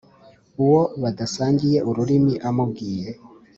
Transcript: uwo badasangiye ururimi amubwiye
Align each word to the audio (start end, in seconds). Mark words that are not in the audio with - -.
uwo 0.63 0.81
badasangiye 1.01 1.79
ururimi 1.89 2.33
amubwiye 2.49 3.09